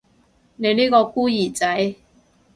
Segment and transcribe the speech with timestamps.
[0.55, 1.93] 你呢個孤兒仔